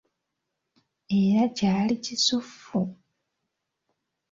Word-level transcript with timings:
Era 1.19 1.43
kyali 1.57 1.95
kisuffu! 2.03 2.81